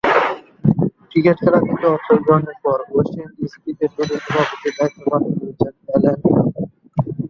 Cricket 1.09 1.37
খেলা 1.41 1.59
থেকে 1.65 1.85
অবসর 1.87 2.17
গ্রহণের 2.25 2.57
পর 2.63 2.77
ওয়েস্ট 2.91 3.13
ইন্ডিজ 3.17 3.53
ক্রিকেট 3.61 3.91
বোর্ডের 3.95 4.21
সভাপতির 4.25 4.73
দায়িত্ব 4.77 5.01
পালন 5.09 5.31
করেছেন 5.39 5.73
অ্যালান 5.87 6.17
রে। 6.23 6.31